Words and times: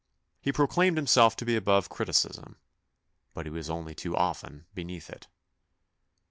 He 0.41 0.51
proclaimed 0.51 0.97
himself 0.97 1.35
to 1.35 1.45
be 1.45 1.55
above 1.55 1.87
criticism, 1.87 2.57
but 3.35 3.45
he 3.45 3.51
was 3.51 3.69
only 3.69 3.93
too 3.93 4.17
often 4.17 4.65
beneath 4.73 5.11
it. 5.11 5.27